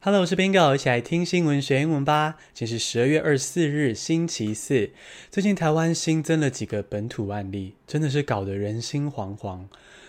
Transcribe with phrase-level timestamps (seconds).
[0.00, 2.36] Hello，我是 Bingo，一起来听新闻学英文吧。
[2.54, 4.90] 今天是十二月二十四日，星期四。
[5.28, 9.64] 最近台湾新增了几个本土案例，真的是搞得人心惶惶。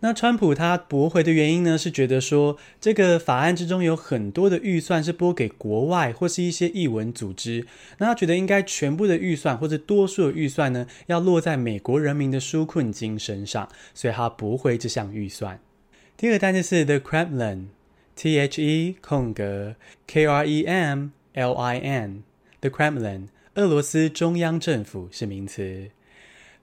[0.04, 7.64] 那川普他驳回的原因呢，是觉得说这个法案之中有很多的预算是拨给国外或是一些艺文组织，
[7.98, 15.60] 那他觉得应该全部的预算或者多数的预算呢，要落在美国人民的纾困金身上，所以他驳回这项预算。
[16.16, 19.76] 第二个单词是 The Kremlin，T H E 空格
[20.08, 25.90] K R E M L I N，The Kremlin，俄罗斯中央政府是名词。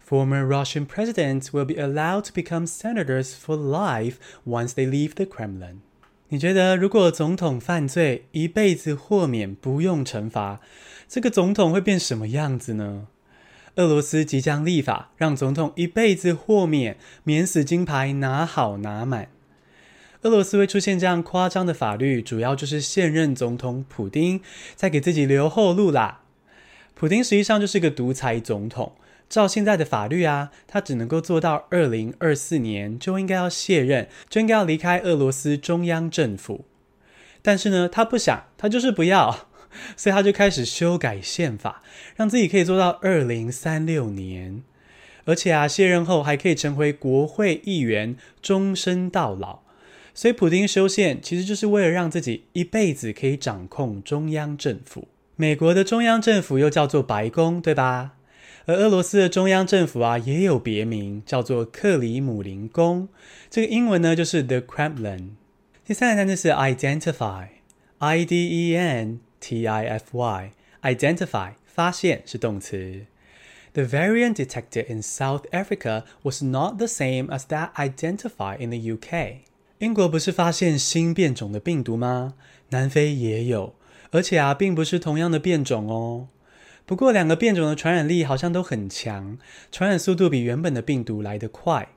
[0.10, 5.26] Former Russian president will be allowed to become senators for life once they leave the
[5.26, 5.82] Kremlin。
[6.30, 10.62] 你觉得，如果总统犯罪，一辈子豁免，不用惩罚，
[11.08, 13.06] 这个总统会变什么样子呢？
[13.76, 19.30] 俄罗斯即将立法，让总统一辈子豁免，免死金牌拿好拿满。
[20.23, 24.42] 俄罗斯会出现这样夸张的法律，主要就是现任总统普丁
[24.76, 26.22] 在给自己留后路啦。
[26.95, 28.94] 普丁实际上就是个独裁总统。
[29.30, 36.66] 照现在的法律啊，他只能够做到二零二四年就应该要卸任，就应该要离开俄罗斯中央政府。
[37.42, 39.48] 但是呢，他不想，他就是不要，
[39.95, 41.84] 所以他就开始修改宪法，
[42.16, 44.64] 让自己可以做到二零三六年。
[45.26, 49.60] 而且啊，卸任后还可以成为国会议员，终身到老。
[50.16, 55.08] 所以，普京修宪其实就是为了让自己一辈子可以掌控中央政府。
[55.36, 58.14] 美国的中央政府又叫做白宫，对吧？
[58.70, 63.10] 而俄罗斯的中央政府啊，也有别名，叫做克里姆林宫。
[63.50, 65.30] 这个英文呢，就是 The Kremlin。
[65.84, 73.08] 第三个单词是 identify，I D E N T I F Y，identify 发现是动词。
[73.74, 79.38] The variant detected in South Africa was not the same as that identified in the UK。
[79.80, 82.36] 英国不是发现新变种的病毒吗？
[82.70, 83.74] 南非也有，
[84.12, 86.28] 而且啊，并不是同样的变种哦。
[86.89, 89.38] 不过，两个变种的传染力好像都很强，
[89.72, 91.89] 传染速度比原本的病毒来得快。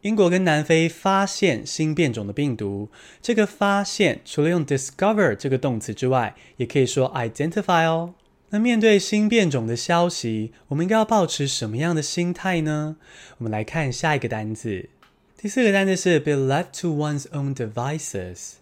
[0.00, 2.88] 英国跟南非发现新变种的病毒，
[3.22, 8.14] 这个发现除了用 discover 这个动词之外，也可以说 identify 哦。
[8.48, 12.96] 那面对新变种的消息，我们应该要保持什么样的心态呢？
[13.38, 14.88] 我们来看下一个单词。
[15.36, 18.54] 第四个单词是 be left to one's own devices。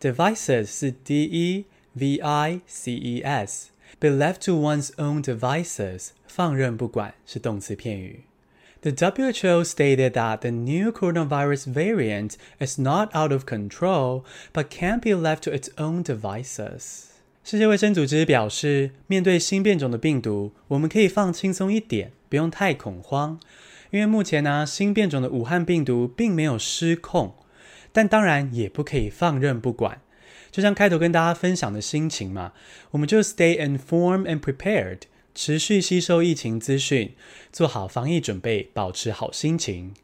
[0.00, 1.66] devices 是 D-E-V-I-C-E-S。
[3.98, 8.24] Be left to one's own devices，放任不管是动词片语。
[8.82, 14.22] The WHO stated that the new coronavirus variant is not out of control,
[14.54, 17.08] but can't be left to its own devices。
[17.44, 23.38] 世界卫生组织表示，面对新变种的病毒，我们可以放轻松一点，不用太恐慌，
[23.90, 27.34] 因为目前呢，新变种的武汉病毒并没有失控，
[27.92, 30.00] 但当然也不可以放任不管。
[30.50, 32.52] 就像开头跟大家分享的心情嘛，
[32.90, 35.00] 我们就 stay informed and prepared，
[35.34, 37.14] 持续吸收疫情资讯，
[37.52, 39.94] 做好防疫准备，保持好心情。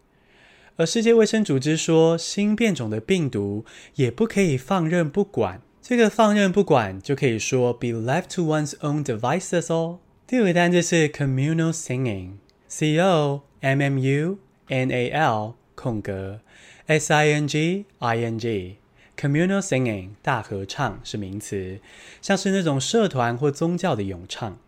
[0.76, 5.62] 而世界卫生组织说，新变种的病毒也不可以放任不管。
[5.80, 10.00] 这个放任不管就可以说 be left to one's own devices 哦。
[10.26, 16.40] 第五个单词是 communal singing，c o m m u n a l 空格
[16.86, 18.78] s i n g i n g。
[19.18, 21.80] Communal singing 大合唱是名词，
[22.20, 24.58] 像是那种社团或宗教的咏唱。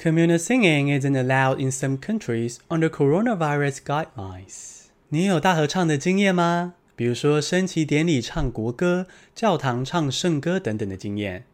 [0.00, 4.84] Communal singing isn't allowed in some countries under coronavirus guidelines。
[5.08, 6.74] 你有大合唱的经验吗？
[6.94, 11.44] 比如说升旗典礼唱国歌、教堂唱圣歌等等的经验。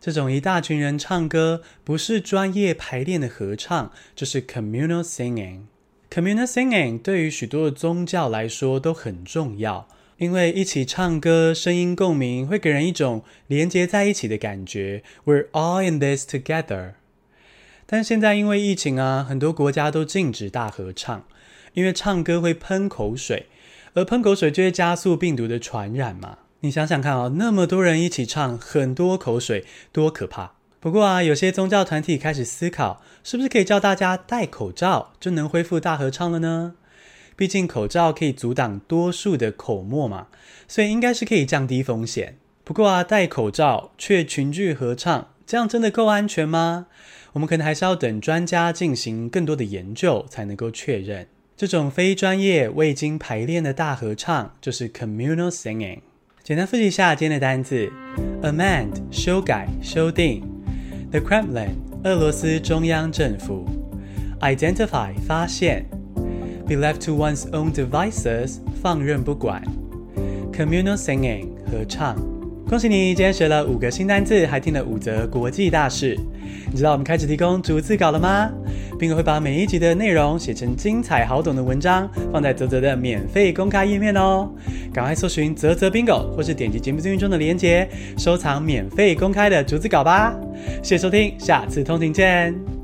[0.00, 5.62] 这种一大群人唱歌，不是专业排练的合唱，就是 communal singing。
[6.10, 9.88] communal singing 对于许多的宗教来说都很重要，
[10.20, 15.02] 因为一起唱歌，声音共鸣会给人一种连接在一起的感觉。
[15.24, 16.92] We're all in this together。
[17.86, 21.24] 但现在因为疫情啊，很多国家都禁止大合唱，
[21.72, 23.46] 因为唱歌会喷口水，
[23.94, 26.36] 而喷口水就会加速病毒的传染嘛。
[26.60, 30.52] 你想想看哦，那么多人一起唱，很多口水，多可怕！
[30.80, 36.74] 不过啊，有些宗教团体开始思考，是不是可以叫大家戴口罩，就能恢复大合唱了呢？
[37.40, 40.26] 毕竟口罩可以阻挡多数的口沫嘛，
[40.68, 42.36] 所以应该是可以降低风险。
[42.64, 46.88] 不过啊，戴口罩却群聚合唱，这样真的够安全吗？
[47.32, 51.26] 我们可能还是要等专家进行更多的研究，才能够确认。
[51.56, 56.00] 这种非专业、未经排练的大合唱，就是 communal singing。
[56.42, 57.90] 简单复习一下今天的单词
[58.42, 60.42] ：amend 修改、修订
[61.10, 61.70] ；the Kremlin
[62.04, 63.66] 俄罗斯中央政府
[64.40, 65.86] ；identify 发现
[66.70, 69.60] ；be left to one's own devices 放任不管
[70.52, 72.16] ；communal singing 合唱。
[72.68, 76.16] 恭喜你，今天学了五个新单字，还听了五则国际大事。
[76.70, 78.48] 你知道我们开始提供逐字稿了吗
[78.96, 84.48] ？Bingo 会把每一集的内容写成精彩好懂的文章，放在泽泽的免费公开页面哦。
[84.92, 90.32] 赶快搜寻泽泽 Bingo，或是点击节目资讯中的链接，收藏免费公开的逐字稿吧。
[90.80, 92.79] 谢谢收听，下次通勤见。